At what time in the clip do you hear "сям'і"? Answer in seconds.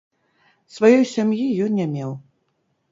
1.13-1.45